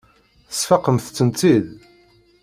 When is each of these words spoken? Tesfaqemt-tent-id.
Tesfaqemt-tent-id. 0.49 1.67